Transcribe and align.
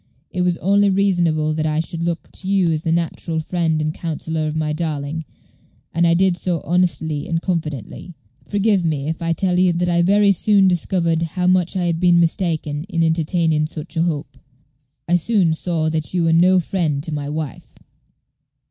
It 0.31 0.41
was 0.41 0.57
only 0.57 0.89
reasonable 0.89 1.53
that 1.53 1.67
I 1.67 1.79
should 1.79 2.01
look 2.01 2.31
to 2.31 2.47
you 2.47 2.71
as 2.71 2.81
the 2.81 2.91
natural 2.91 3.39
friend 3.39 3.79
and 3.79 3.93
counsellor 3.93 4.47
of 4.47 4.55
my 4.55 4.73
darling, 4.73 5.23
and 5.93 6.07
I 6.07 6.15
did 6.15 6.35
so 6.37 6.61
honestly 6.61 7.27
and 7.27 7.39
confidently. 7.39 8.15
Forgive 8.47 8.83
me 8.83 9.07
if 9.09 9.21
I 9.21 9.31
tell 9.33 9.59
you 9.59 9.71
that 9.73 9.89
I 9.89 10.01
very 10.01 10.31
soon 10.31 10.67
discovered 10.67 11.21
how 11.21 11.45
much 11.45 11.75
I 11.77 11.83
had 11.85 11.99
been 11.99 12.19
mistaken 12.19 12.83
in 12.85 13.03
entertaining 13.03 13.67
such 13.67 13.95
a 13.95 14.01
hope. 14.01 14.39
I 15.07 15.17
soon 15.17 15.53
saw 15.53 15.87
that 15.91 16.15
you 16.15 16.23
were 16.23 16.33
no 16.33 16.59
friend 16.59 17.03
to 17.03 17.13
my 17.13 17.29
wife." 17.29 17.75